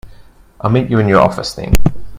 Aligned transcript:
I'll 0.61 0.71
meet 0.71 0.89
you 0.89 0.97
in 0.97 1.07
your 1.07 1.19
office 1.21 1.53
then. 1.53 1.75